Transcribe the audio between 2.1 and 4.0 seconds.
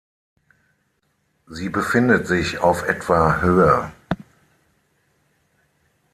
sich auf etwa Höhe.